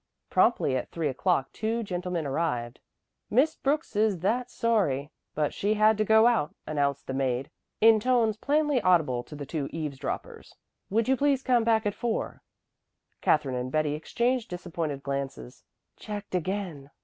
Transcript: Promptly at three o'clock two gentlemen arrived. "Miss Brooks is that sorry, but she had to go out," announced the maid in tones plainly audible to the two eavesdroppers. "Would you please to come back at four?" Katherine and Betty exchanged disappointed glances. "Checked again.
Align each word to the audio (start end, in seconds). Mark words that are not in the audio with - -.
Promptly 0.31 0.75
at 0.75 0.89
three 0.89 1.09
o'clock 1.09 1.53
two 1.53 1.83
gentlemen 1.83 2.25
arrived. 2.25 2.79
"Miss 3.29 3.55
Brooks 3.55 3.95
is 3.95 4.21
that 4.21 4.49
sorry, 4.49 5.11
but 5.35 5.53
she 5.53 5.75
had 5.75 5.95
to 5.99 6.03
go 6.03 6.25
out," 6.25 6.55
announced 6.65 7.05
the 7.05 7.13
maid 7.13 7.51
in 7.81 7.99
tones 7.99 8.35
plainly 8.35 8.81
audible 8.81 9.21
to 9.21 9.35
the 9.35 9.45
two 9.45 9.69
eavesdroppers. 9.71 10.55
"Would 10.89 11.07
you 11.07 11.15
please 11.15 11.43
to 11.43 11.45
come 11.45 11.63
back 11.63 11.85
at 11.85 11.93
four?" 11.93 12.41
Katherine 13.21 13.53
and 13.55 13.71
Betty 13.71 13.93
exchanged 13.93 14.49
disappointed 14.49 15.03
glances. 15.03 15.65
"Checked 15.97 16.33
again. 16.33 16.89